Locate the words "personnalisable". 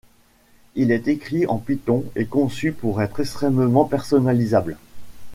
3.85-4.77